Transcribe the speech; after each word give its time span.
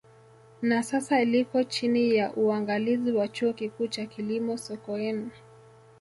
Na 0.61 0.83
sasa 0.83 1.23
liko 1.25 1.63
chini 1.63 2.15
ya 2.15 2.33
uangalizi 2.33 3.11
wa 3.11 3.27
Chuo 3.27 3.53
Kikuu 3.53 3.87
cha 3.87 4.05
Kilimo 4.05 4.57
Sokoine 4.57 5.29